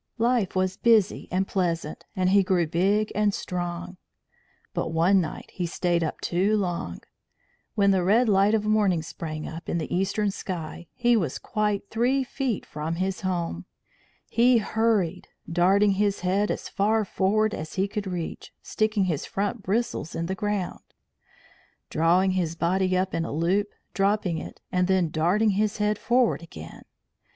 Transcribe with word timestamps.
Life 0.17 0.55
was 0.55 0.77
busy 0.77 1.27
and 1.29 1.47
pleasant, 1.47 2.05
and 2.15 2.31
he 2.31 2.41
grew 2.41 2.65
big 2.65 3.11
and 3.13 3.31
strong. 3.35 3.97
But 4.73 4.87
one 4.91 5.21
night 5.21 5.51
he 5.53 5.67
stayed 5.67 6.03
up 6.03 6.21
too 6.21 6.57
long; 6.57 7.01
when 7.75 7.91
the 7.91 8.01
red 8.03 8.27
light 8.27 8.55
of 8.55 8.65
morning 8.65 9.03
sprang 9.03 9.47
up 9.47 9.69
in 9.69 9.77
the 9.77 9.95
eastern 9.95 10.31
sky 10.31 10.87
he 10.95 11.15
was 11.15 11.37
quite 11.37 11.87
three 11.91 12.23
feet 12.23 12.65
from 12.65 12.95
his 12.95 13.21
home. 13.21 13.65
He 14.27 14.57
hurried, 14.57 15.27
darting 15.47 15.91
his 15.91 16.21
head 16.21 16.49
as 16.49 16.67
far 16.67 17.05
forward 17.05 17.53
as 17.53 17.75
he 17.75 17.87
could 17.87 18.07
reach, 18.07 18.51
sticking 18.63 19.03
his 19.03 19.27
front 19.27 19.61
bristles 19.61 20.15
in 20.15 20.25
the 20.25 20.33
ground, 20.33 20.81
drawing 21.91 22.31
his 22.31 22.55
body 22.55 22.97
up 22.97 23.13
in 23.13 23.23
a 23.23 23.31
loop, 23.31 23.67
dropping 23.93 24.39
it, 24.39 24.61
and 24.71 24.87
then 24.87 25.11
darting 25.11 25.51
his 25.51 25.77
head 25.77 25.99
forward 25.99 26.41
again. 26.41 26.85